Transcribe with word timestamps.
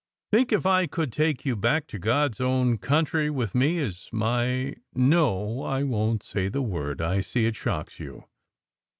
Think, 0.31 0.51
if 0.51 0.65
I 0.65 0.87
could 0.87 1.13
take 1.13 1.45
you 1.45 1.55
back 1.55 1.85
to 1.89 1.99
God 1.99 2.33
s 2.33 2.41
own 2.41 2.79
country 2.79 3.29
with 3.29 3.53
me 3.53 3.77
as 3.77 4.09
my 4.11 4.73
no, 4.95 5.61
I 5.61 5.83
won 5.83 6.17
t 6.17 6.25
say 6.25 6.47
the 6.49 6.63
word. 6.63 7.01
I 7.01 7.21
see 7.21 7.45
it 7.45 7.55
shocks 7.55 7.99
you." 7.99 8.23